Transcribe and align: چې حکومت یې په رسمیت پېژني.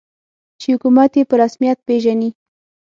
چې 0.59 0.67
حکومت 0.73 1.11
یې 1.17 1.23
په 1.29 1.35
رسمیت 1.41 1.77
پېژني. 1.87 2.29